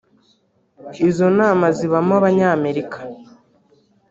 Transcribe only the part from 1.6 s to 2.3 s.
zibamo